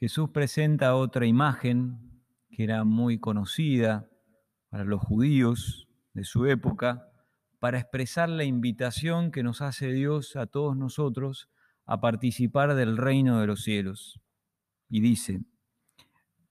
[0.00, 4.08] Jesús presenta otra imagen que era muy conocida
[4.68, 7.10] para los judíos de su época,
[7.58, 11.50] para expresar la invitación que nos hace Dios a todos nosotros
[11.84, 14.20] a participar del reino de los cielos.
[14.88, 15.40] Y dice,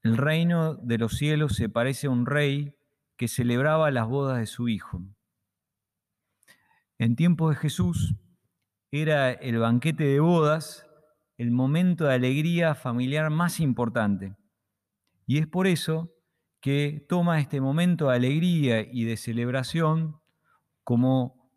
[0.04, 2.76] el reino de los cielos se parece a un rey
[3.16, 5.02] que celebraba las bodas de su hijo.
[6.98, 8.16] En tiempos de Jesús
[8.92, 10.87] era el banquete de bodas
[11.38, 14.36] el momento de alegría familiar más importante.
[15.26, 16.12] Y es por eso
[16.62, 20.20] que toma este momento de alegría y de celebración
[20.84, 21.52] como,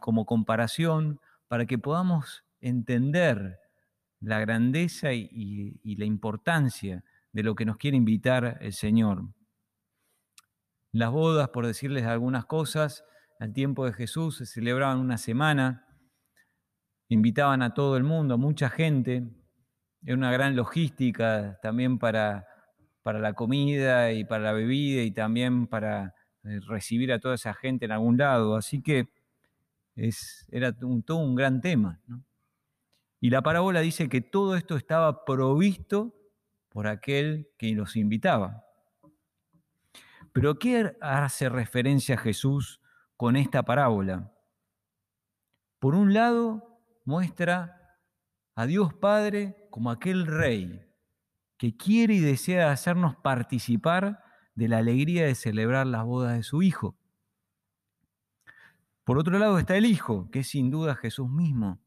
[0.00, 3.58] como comparación para que podamos entender
[4.20, 5.28] la grandeza y,
[5.82, 9.24] y la importancia de lo que nos quiere invitar el Señor.
[10.92, 13.04] Las bodas, por decirles algunas cosas,
[13.40, 15.84] al tiempo de Jesús se celebraban una semana,
[17.08, 19.24] invitaban a todo el mundo, a mucha gente,
[20.04, 22.46] era una gran logística también para,
[23.02, 27.54] para la comida y para la bebida y también para eh, recibir a toda esa
[27.54, 29.08] gente en algún lado, así que
[29.96, 32.00] es, era todo un gran tema.
[33.20, 36.14] Y la parábola dice que todo esto estaba provisto
[36.68, 38.64] por aquel que los invitaba.
[40.32, 42.80] Pero ¿qué hace referencia Jesús
[43.16, 44.32] con esta parábola?
[45.78, 46.73] Por un lado,
[47.04, 47.98] muestra
[48.54, 50.84] a Dios Padre como aquel rey
[51.58, 54.22] que quiere y desea hacernos participar
[54.54, 56.96] de la alegría de celebrar las bodas de su Hijo.
[59.04, 61.80] Por otro lado está el Hijo, que es sin duda Jesús mismo.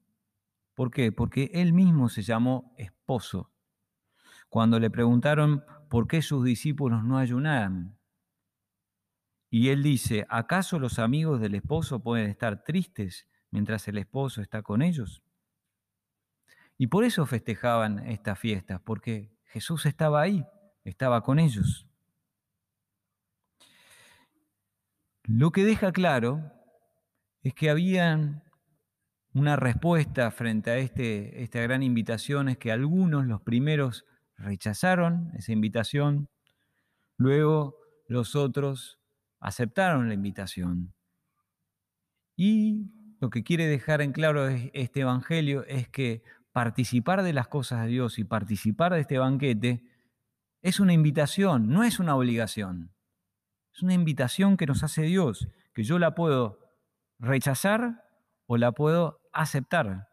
[0.75, 1.11] ¿Por qué?
[1.11, 3.52] Porque él mismo se llamó esposo.
[4.49, 7.97] Cuando le preguntaron por qué sus discípulos no ayunaban,
[9.49, 13.27] y él dice, ¿acaso los amigos del esposo pueden estar tristes
[13.58, 15.23] mientras el esposo está con ellos?
[16.77, 20.45] Y por eso festejaban estas fiestas, porque Jesús estaba ahí,
[20.83, 21.87] estaba con ellos.
[25.23, 26.52] Lo que deja claro
[27.42, 28.43] es que había
[29.33, 34.05] una respuesta frente a este, esta gran invitación, es que algunos, los primeros,
[34.37, 36.30] rechazaron esa invitación,
[37.17, 37.76] luego
[38.08, 38.99] los otros
[39.39, 40.93] aceptaron la invitación.
[42.36, 47.83] Y lo que quiere dejar en claro este Evangelio es que participar de las cosas
[47.83, 49.83] de Dios y participar de este banquete
[50.61, 52.92] es una invitación, no es una obligación.
[53.73, 56.60] Es una invitación que nos hace Dios, que yo la puedo
[57.20, 58.04] rechazar
[58.48, 60.08] o la puedo aceptar.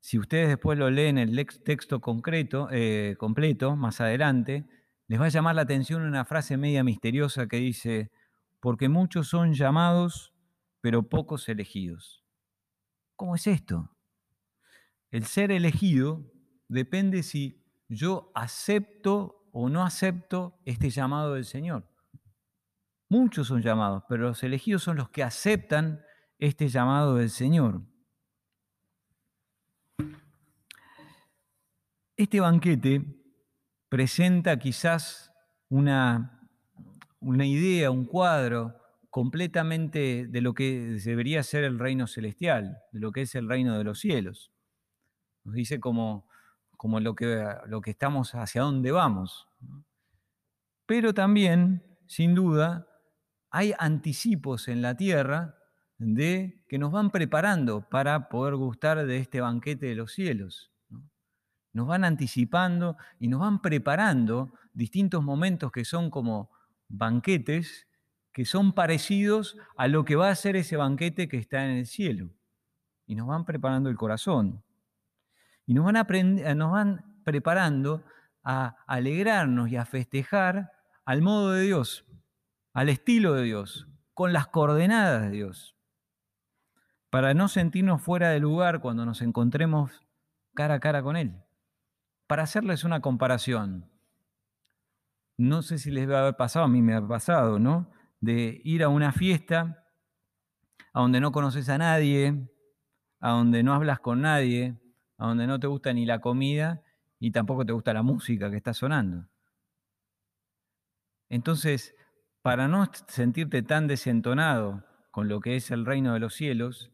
[0.00, 4.66] Si ustedes después lo leen en el texto concreto, eh, completo, más adelante,
[5.06, 8.10] les va a llamar la atención una frase media misteriosa que dice,
[8.60, 10.32] porque muchos son llamados,
[10.80, 12.24] pero pocos elegidos.
[13.16, 13.96] ¿Cómo es esto?
[15.10, 16.30] El ser elegido
[16.68, 21.88] depende si yo acepto o no acepto este llamado del Señor.
[23.08, 26.04] Muchos son llamados, pero los elegidos son los que aceptan
[26.38, 27.80] este llamado del Señor.
[32.16, 33.04] Este banquete
[33.88, 35.32] presenta quizás
[35.68, 36.48] una,
[37.20, 38.78] una idea, un cuadro
[39.18, 43.76] completamente de lo que debería ser el reino celestial, de lo que es el reino
[43.76, 44.52] de los cielos.
[45.42, 46.28] Nos dice como,
[46.80, 49.48] lo, que, lo que estamos, hacia dónde vamos.
[50.86, 52.86] Pero también, sin duda,
[53.50, 55.56] hay anticipos en la tierra
[55.96, 60.70] de que nos van preparando para poder gustar de este banquete de los cielos
[61.72, 66.50] nos van anticipando y nos van preparando distintos momentos que son como
[66.88, 67.87] banquetes,
[68.38, 71.86] que son parecidos a lo que va a ser ese banquete que está en el
[71.86, 72.30] cielo.
[73.04, 74.62] Y nos van preparando el corazón.
[75.66, 78.04] Y nos van, nos van preparando
[78.44, 80.70] a alegrarnos y a festejar
[81.04, 82.06] al modo de Dios,
[82.74, 85.76] al estilo de Dios, con las coordenadas de Dios,
[87.10, 90.06] para no sentirnos fuera de lugar cuando nos encontremos
[90.54, 91.42] cara a cara con Él.
[92.28, 93.90] Para hacerles una comparación,
[95.36, 97.97] no sé si les va a haber pasado, a mí me ha pasado, ¿no?
[98.20, 99.84] De ir a una fiesta
[100.92, 102.48] a donde no conoces a nadie,
[103.20, 104.78] a donde no hablas con nadie,
[105.16, 106.82] a donde no te gusta ni la comida
[107.20, 109.28] y tampoco te gusta la música que está sonando.
[111.28, 111.94] Entonces,
[112.42, 116.92] para no sentirte tan desentonado con lo que es el reino de los cielos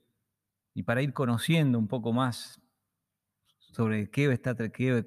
[0.74, 2.60] y para ir conociendo un poco más
[3.72, 4.56] sobre qué está,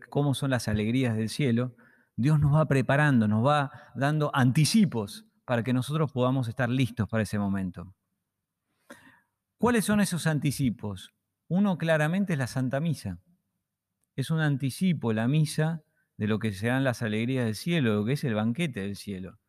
[0.10, 1.76] cómo son las alegrías del cielo,
[2.16, 7.24] Dios nos va preparando, nos va dando anticipos para que nosotros podamos estar listos para
[7.24, 7.96] ese momento.
[9.58, 11.14] ¿Cuáles son esos anticipos?
[11.48, 13.22] Uno claramente es la Santa Misa.
[14.18, 15.84] es un anticipo, la misa,
[16.18, 19.40] de lo que serán las alegrías del cielo, lo que es el banquete del cielo.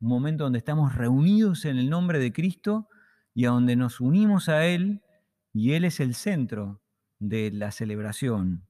[0.00, 2.88] Un momento donde estamos reunidos en el nombre de Cristo
[3.32, 5.00] y a donde nos unimos a Él
[5.54, 6.82] y Él es el centro
[7.18, 8.66] de la celebración.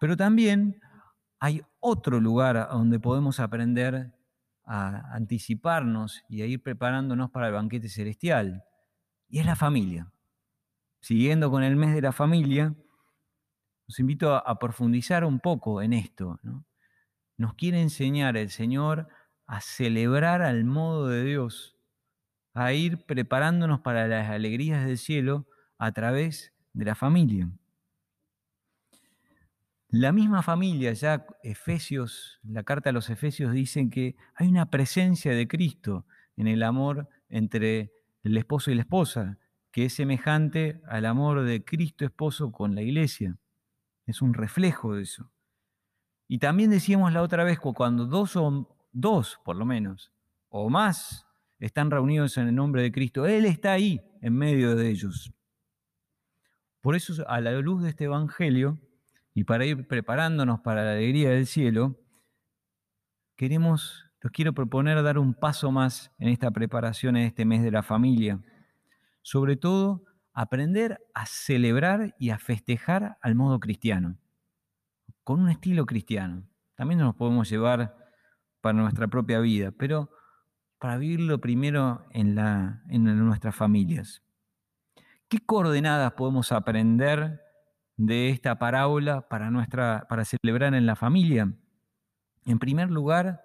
[0.00, 0.80] Pero también
[1.38, 4.18] hay otro lugar donde podemos aprender
[4.72, 8.62] a anticiparnos y a ir preparándonos para el banquete celestial,
[9.28, 10.12] y es la familia.
[11.00, 12.72] Siguiendo con el mes de la familia,
[13.88, 16.38] os invito a, profundizar un poco en esto.
[17.36, 19.08] Nos quiere enseñar el Señor
[19.44, 21.76] a celebrar al modo de Dios,
[22.54, 27.50] a ir preparándonos para las alegrías del cielo a través de la familia.
[29.92, 35.32] La misma familia, ya Efesios, la carta a los Efesios dicen que hay una presencia
[35.32, 36.06] de Cristo
[36.36, 37.92] en el amor entre
[38.22, 39.38] el esposo y la esposa,
[39.72, 43.36] que es semejante al amor de Cristo esposo con la iglesia.
[44.06, 45.32] Es un reflejo de eso.
[46.28, 50.12] Y también decíamos la otra vez, cuando dos o dos, por lo menos,
[50.50, 51.26] o más,
[51.58, 55.32] están reunidos en el nombre de Cristo, Él está ahí en medio de ellos.
[56.80, 58.78] Por eso, a la luz de este Evangelio,
[59.34, 61.96] y para ir preparándonos para la alegría del cielo,
[63.36, 67.70] queremos, los quiero proponer dar un paso más en esta preparación en este mes de
[67.70, 68.40] la familia.
[69.22, 74.18] Sobre todo, aprender a celebrar y a festejar al modo cristiano,
[75.24, 76.48] con un estilo cristiano.
[76.74, 77.96] También nos podemos llevar
[78.60, 80.10] para nuestra propia vida, pero
[80.78, 84.22] para vivirlo primero en, en nuestras familias.
[85.28, 87.40] ¿Qué coordenadas podemos aprender
[88.00, 91.52] de esta parábola para, nuestra, para celebrar en la familia?
[92.46, 93.42] En primer lugar,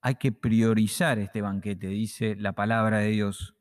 [0.00, 3.54] hay que priorizar este banquete, dice la palabra de Dios.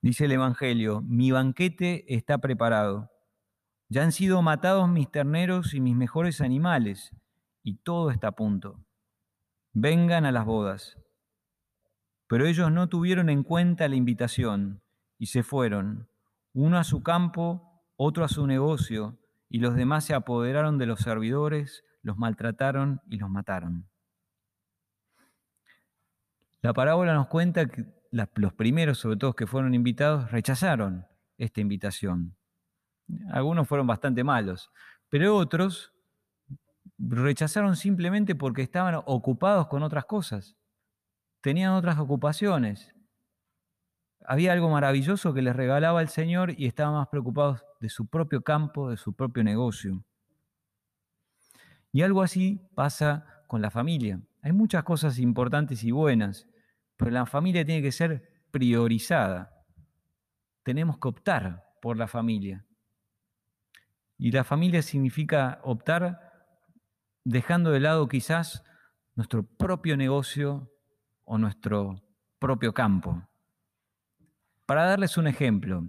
[0.00, 3.10] Dice el Evangelio, mi banquete está preparado.
[3.90, 7.14] Ya han sido matados mis terneros y mis mejores animales,
[7.62, 8.82] y todo está a punto.
[9.74, 10.96] Vengan a las bodas.
[12.26, 14.80] Pero ellos no tuvieron en cuenta la invitación
[15.18, 16.08] y se fueron,
[16.54, 17.67] uno a su campo
[17.98, 19.18] otro a su negocio,
[19.50, 23.88] y los demás se apoderaron de los servidores, los maltrataron y los mataron.
[26.62, 31.06] La parábola nos cuenta que los primeros, sobre todo que fueron invitados, rechazaron
[31.38, 32.36] esta invitación.
[33.32, 34.70] Algunos fueron bastante malos,
[35.08, 35.92] pero otros
[36.98, 40.56] rechazaron simplemente porque estaban ocupados con otras cosas,
[41.40, 42.94] tenían otras ocupaciones,
[44.30, 48.42] había algo maravilloso que les regalaba el Señor y estaban más preocupados de su propio
[48.42, 50.04] campo, de su propio negocio.
[51.92, 54.20] Y algo así pasa con la familia.
[54.42, 56.46] Hay muchas cosas importantes y buenas,
[56.98, 59.64] pero la familia tiene que ser priorizada.
[60.62, 62.66] Tenemos que optar por la familia.
[64.18, 66.20] Y la familia significa optar
[67.24, 68.62] dejando de lado quizás
[69.14, 70.70] nuestro propio negocio
[71.24, 72.02] o nuestro
[72.38, 73.27] propio campo.
[74.68, 75.88] Para darles un ejemplo,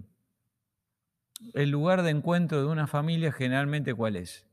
[1.52, 4.48] el lugar de encuentro de una familia generalmente cuál es?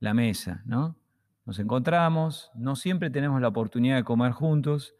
[0.00, 0.96] La mesa, ¿no?
[1.44, 4.96] Nos encontramos, no siempre tenemos la oportunidad de comer juntos,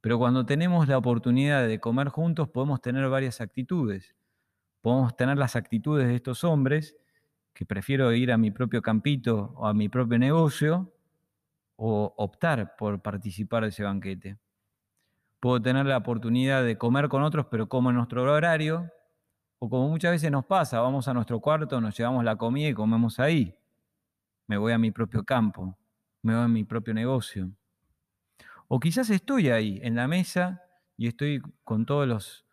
[0.00, 4.16] pero cuando tenemos la oportunidad de comer juntos podemos tener varias actitudes.
[4.80, 6.96] Podemos tener las actitudes de estos hombres,
[7.52, 10.92] que prefiero ir a mi propio campito o a mi propio negocio,
[11.76, 14.36] o optar por participar de ese banquete
[15.44, 18.90] puedo tener la oportunidad de comer con otros, pero como en nuestro horario,
[19.58, 22.72] o como muchas veces nos pasa, vamos a nuestro cuarto, nos llevamos la comida y
[22.72, 23.54] comemos ahí.
[24.46, 25.76] Me voy a mi propio campo,
[26.22, 27.50] me voy a mi propio negocio.
[28.68, 30.62] O quizás estoy ahí, en la mesa,
[30.96, 32.46] y estoy con todos los,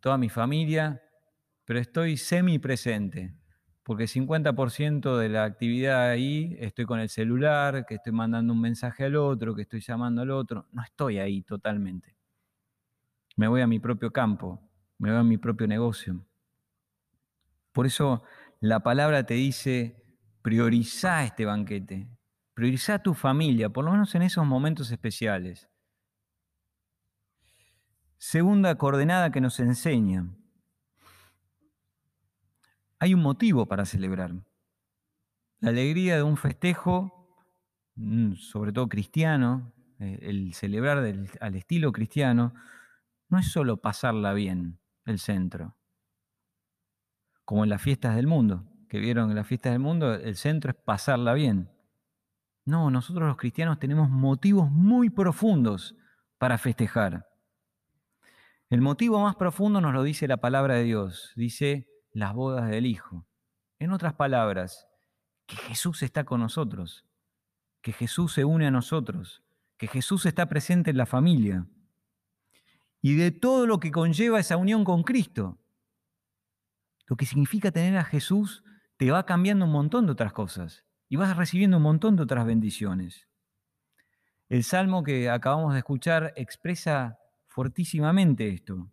[0.00, 1.02] toda mi familia,
[1.66, 3.34] pero estoy semi presente,
[3.82, 9.04] porque 50% de la actividad ahí estoy con el celular, que estoy mandando un mensaje
[9.04, 12.18] al otro, que estoy llamando al otro, no estoy ahí totalmente
[13.36, 14.60] me voy a mi propio campo,
[14.98, 16.24] me voy a mi propio negocio.
[17.72, 18.22] Por eso
[18.60, 20.02] la palabra te dice,
[20.42, 22.08] prioriza este banquete,
[22.54, 25.68] prioriza tu familia, por lo menos en esos momentos especiales.
[28.18, 30.26] Segunda coordenada que nos enseña,
[32.98, 34.34] hay un motivo para celebrar.
[35.60, 37.30] La alegría de un festejo,
[37.94, 40.98] mm, sobre todo cristiano, eh, el celebrar
[41.40, 42.52] al estilo cristiano,
[43.30, 45.76] no es solo pasarla bien el centro,
[47.44, 50.72] como en las fiestas del mundo, que vieron en las fiestas del mundo, el centro
[50.72, 51.70] es pasarla bien.
[52.64, 55.96] No, nosotros los cristianos tenemos motivos muy profundos
[56.38, 57.28] para festejar.
[58.68, 62.86] El motivo más profundo nos lo dice la palabra de Dios, dice las bodas del
[62.86, 63.26] Hijo.
[63.78, 64.88] En otras palabras,
[65.46, 67.06] que Jesús está con nosotros,
[67.80, 69.42] que Jesús se une a nosotros,
[69.76, 71.66] que Jesús está presente en la familia
[73.02, 75.58] y de todo lo que conlleva esa unión con Cristo.
[77.06, 78.62] Lo que significa tener a Jesús
[78.96, 82.46] te va cambiando un montón de otras cosas y vas recibiendo un montón de otras
[82.46, 83.28] bendiciones.
[84.48, 88.90] El salmo que acabamos de escuchar expresa fortísimamente esto.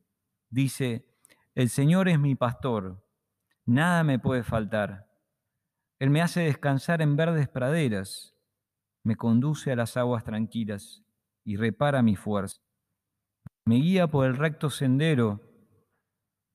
[0.50, 1.06] Dice,
[1.54, 3.04] el Señor es mi pastor,
[3.66, 5.08] nada me puede faltar.
[6.00, 8.36] Él me hace descansar en verdes praderas,
[9.04, 11.04] me conduce a las aguas tranquilas
[11.44, 12.67] y repara mi fuerza.
[13.68, 15.42] Me guía por el recto sendero,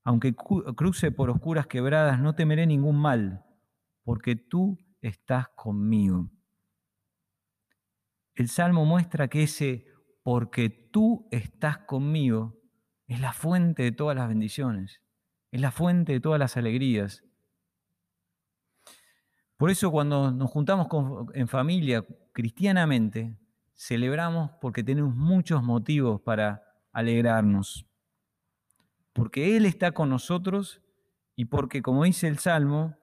[0.02, 3.44] aunque cruce por oscuras quebradas, no temeré ningún mal,
[4.02, 6.30] porque tú estás conmigo.
[8.34, 9.84] El Salmo muestra que ese
[10.22, 12.58] porque tú estás conmigo
[13.06, 15.02] es la fuente de todas las bendiciones,
[15.50, 17.22] es la fuente de todas las alegrías.
[19.58, 20.88] Por eso cuando nos juntamos
[21.34, 23.36] en familia cristianamente,
[23.74, 27.86] celebramos porque tenemos muchos motivos para alegrarnos.
[29.12, 30.80] Porque Él está con nosotros
[31.36, 32.96] y porque, como dice el Salmo,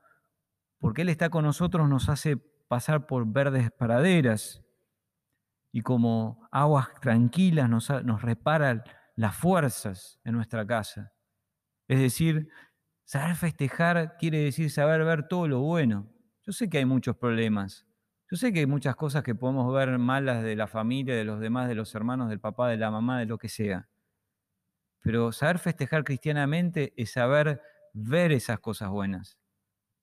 [0.79, 4.63] porque Él está con nosotros nos hace pasar por verdes praderas
[5.71, 8.83] y como aguas tranquilas nos, nos repara
[9.15, 11.11] las fuerzas en nuestra casa.
[11.87, 12.49] Es decir,
[13.03, 16.07] saber festejar quiere decir saber ver todo lo bueno.
[16.43, 17.88] Yo sé que hay muchos problemas.
[18.31, 21.39] Yo sé que hay muchas cosas que podemos ver malas de la familia, de los
[21.39, 23.89] demás, de los hermanos, del papá, de la mamá, de lo que sea.
[25.01, 27.61] Pero saber festejar cristianamente es saber
[27.93, 29.39] ver esas cosas buenas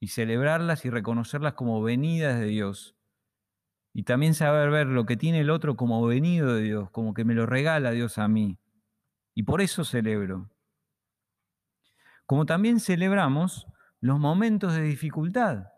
[0.01, 2.97] y celebrarlas y reconocerlas como venidas de Dios
[3.93, 7.25] y también saber ver lo que tiene el otro como venido de Dios, como que
[7.25, 8.59] me lo regala Dios a mí.
[9.35, 10.51] Y por eso celebro.
[12.27, 13.69] Como también celebramos
[14.01, 15.69] los momentos de dificultad,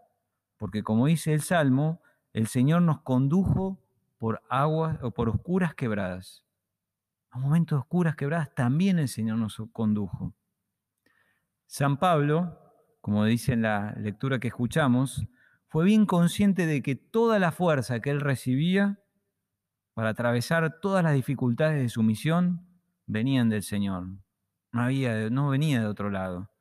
[0.56, 2.02] porque como dice el Salmo,
[2.38, 3.82] el Señor nos condujo
[4.16, 6.44] por aguas o por oscuras quebradas.
[7.30, 10.36] A momentos de oscuras quebradas también el Señor nos condujo.
[11.66, 12.56] San Pablo,
[13.00, 15.26] como dice en la lectura que escuchamos,
[15.66, 19.00] fue bien consciente de que toda la fuerza que él recibía
[19.94, 22.68] para atravesar todas las dificultades de su misión
[23.06, 24.06] venían del Señor.
[24.70, 24.88] No,
[25.30, 26.52] no venía de otro lado.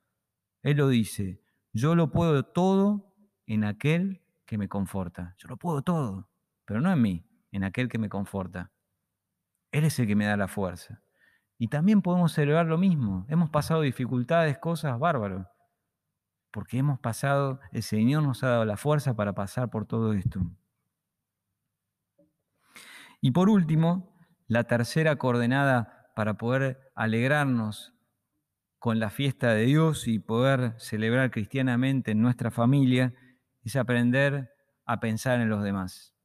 [0.64, 1.40] Él lo dice,
[1.72, 3.14] yo lo puedo todo
[3.46, 5.36] en aquel que me conforta.
[5.38, 6.28] Yo lo puedo todo,
[6.66, 8.72] pero no en mí, en aquel que me conforta.
[9.72, 11.04] Él es el que me da la fuerza.
[11.60, 13.28] Y también podemos celebrar lo mismo.
[13.30, 15.48] Hemos pasado dificultades, cosas bárbaras
[16.58, 20.42] porque hemos pasado, el Señor nos ha dado la fuerza para pasar por todo esto.
[23.22, 27.94] Y por último, la tercera coordenada para poder alegrarnos
[28.80, 33.14] con la fiesta de Dios y poder celebrar cristianamente en nuestra familia
[33.68, 34.54] es aprender
[34.86, 36.16] a pensar en los demás.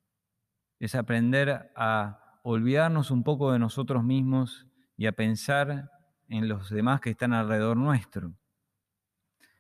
[0.79, 5.91] Es aprender a olvidarnos un poco de nosotros mismos y a pensar
[6.29, 8.33] en los demás que están alrededor nuestro.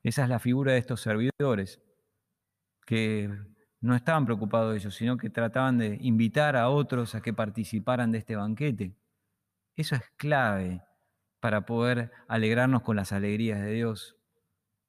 [0.04, 1.80] Esa es la figura de estos servidores,
[2.86, 3.30] que
[3.80, 8.12] no estaban preocupados de ellos, sino que trataban de invitar a otros a que participaran
[8.12, 8.96] de este banquete.
[9.74, 10.82] Eso es clave
[11.40, 14.16] para poder alegrarnos con las alegrías de Dios.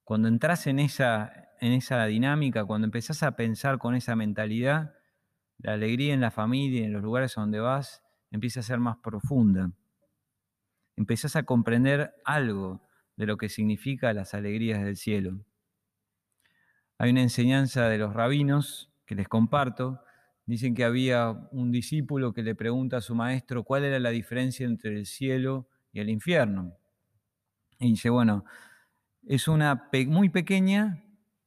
[0.04, 4.96] Cuando entras en esa, en esa dinámica, cuando empezás a pensar con esa mentalidad,
[5.58, 9.72] la alegría en la familia, en los lugares donde vas, empieza a ser más profunda.
[10.96, 12.82] Empezás a comprender algo
[13.16, 15.46] de lo que significa las alegrías del cielo.
[16.98, 20.02] Hay una enseñanza de los rabinos que les comparto.
[20.46, 24.66] Dicen que había un discípulo que le pregunta a su maestro cuál era la diferencia
[24.66, 26.78] entre el cielo y el infierno.
[27.80, 28.46] Y dice, bueno,
[29.28, 31.04] es una muy pequeña,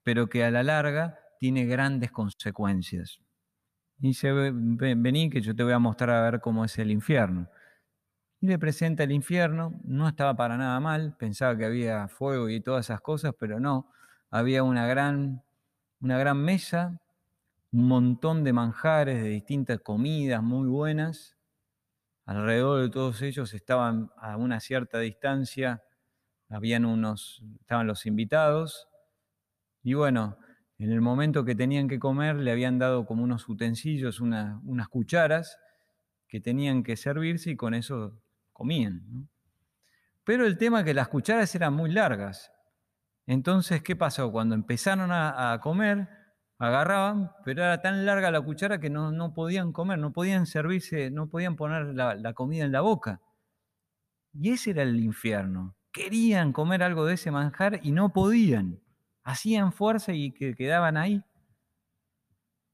[0.07, 3.19] pero que a la larga tiene grandes consecuencias.
[3.99, 7.49] Y dice, vení que yo te voy a mostrar a ver cómo es el infierno
[8.41, 9.81] y le presenta el infierno.
[9.83, 13.91] No estaba para nada mal, pensaba que había fuego y todas esas cosas, pero no.
[14.31, 15.43] Había una gran,
[16.01, 17.01] una gran mesa,
[17.73, 21.37] un montón de manjares, de distintas comidas muy buenas.
[22.27, 25.83] Alrededor de todos ellos estaban a una cierta distancia,
[26.49, 28.87] habían unos, estaban los invitados.
[29.87, 30.37] Y bueno,
[30.78, 35.61] en el momento que tenían que comer, le habían dado como unos utensilios, unas cucharas
[36.26, 38.21] que tenían que servirse y con eso
[38.52, 39.28] comían.
[40.25, 42.50] Pero el tema es que las cucharas eran muy largas.
[43.26, 44.33] Entonces, ¿qué pasó?
[44.33, 46.09] Cuando empezaron a, comer,
[46.59, 51.28] agarraban, pero era tan larga la cuchara que no, podían comer, no podían servirse, no
[51.28, 53.21] podían poner la, la comida en la boca.
[54.33, 55.76] Y ese era el infierno.
[55.93, 58.81] Querían comer algo de ese manjar y no podían.
[59.26, 61.21] Hacían fuerza y que quedaban ahí.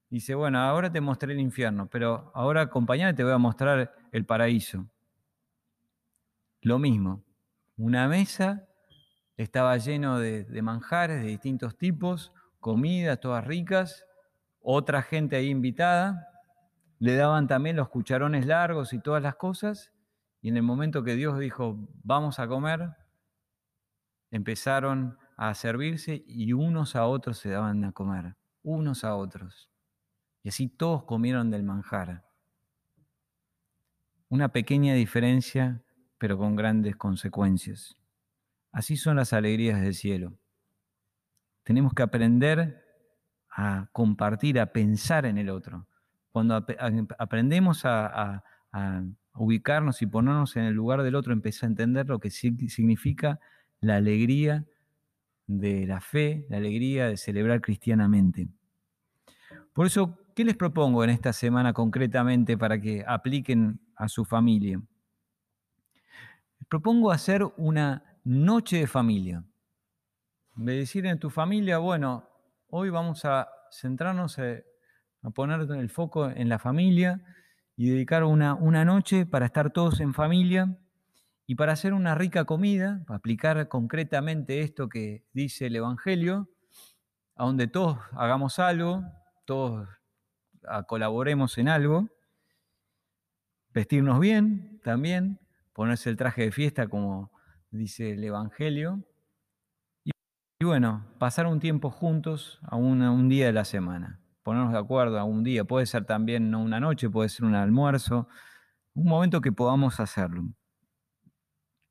[0.07, 4.25] Dice, bueno, ahora te mostré el infierno, pero ahora acompañame, te voy a mostrar el
[4.27, 4.87] paraíso.
[6.61, 7.23] Lo mismo,
[7.75, 8.67] una mesa
[9.35, 14.05] estaba lleno de, de manjares de distintos tipos, comidas todas ricas,
[14.61, 16.29] otra gente ahí invitada,
[16.99, 19.91] le daban también los cucharones largos y todas las cosas,
[20.39, 22.91] y en el momento que Dios dijo, vamos a comer,
[24.29, 29.69] empezaron a servirse y unos a otros se daban a comer, unos a otros.
[30.43, 32.25] Y así todos comieron del manjar.
[34.29, 35.83] Una pequeña diferencia,
[36.17, 37.97] pero con grandes consecuencias.
[38.71, 40.33] Así son las alegrías del cielo.
[41.63, 42.83] Tenemos que aprender
[43.49, 45.87] a compartir, a pensar en el otro.
[46.31, 46.65] Cuando
[47.19, 48.43] aprendemos a,
[49.35, 53.39] ubicarnos y ponernos en el lugar del otro, empieza a entender lo que significa
[53.79, 54.65] la alegría
[55.47, 58.47] de la fe, la alegría de celebrar cristianamente.
[59.73, 64.81] Por eso, ¿qué les propongo en esta semana concretamente para que apliquen a su familia?
[66.59, 69.43] Les propongo hacer una noche de familia.
[70.55, 72.29] De decir en tu familia, bueno,
[72.67, 74.63] hoy vamos a centrarnos eh,
[75.23, 77.23] a poner el foco en la familia
[77.75, 80.77] y dedicar una, una noche para estar todos en familia
[81.45, 86.49] y para hacer una rica comida, aplicar concretamente esto que dice el Evangelio,
[87.35, 89.03] a donde todos hagamos algo,
[89.45, 89.87] todos
[90.67, 92.09] ah, colaboremos en algo,
[93.69, 95.39] vestirnos bien también,
[95.73, 97.31] ponerse el traje de fiesta como
[97.71, 99.03] dice el Evangelio,
[100.05, 105.17] y, bueno, pasar un tiempo juntos a un día de la semana ponernos de acuerdo
[105.17, 105.63] a un día.
[105.63, 108.27] Puede ser también no una noche, puede ser un almuerzo,
[108.93, 110.43] un momento que podamos hacerlo.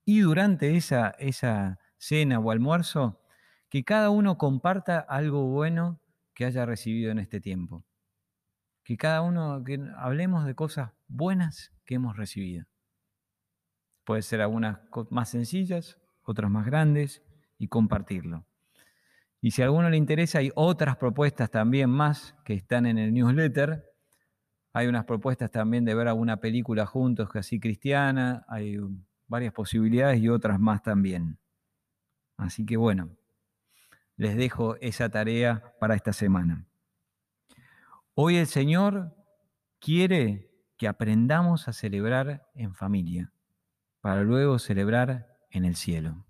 [0.04, 3.20] Y durante esa, esa cena o almuerzo,
[3.68, 6.00] que cada uno comparta algo bueno
[6.34, 7.84] que haya recibido en este tiempo.
[8.84, 12.66] Que cada uno, que hablemos de cosas buenas que hemos recibido.
[14.04, 17.22] Puede ser algunas más sencillas, otras más grandes,
[17.58, 18.44] y compartirlo.
[19.40, 23.12] Y si a alguno le interesa, hay otras propuestas también más que están en el
[23.12, 23.84] newsletter.
[24.72, 28.44] Hay unas propuestas también de ver alguna película juntos, que así cristiana.
[28.48, 28.78] Hay
[29.32, 31.38] varias posibilidades y otras más también.
[32.36, 33.16] Así que bueno,
[34.16, 36.66] les dejo esa tarea para esta semana.
[38.12, 39.16] Hoy el Señor
[39.80, 43.32] quiere que aprendamos a celebrar en familia,
[44.02, 46.26] para luego celebrar en el cielo.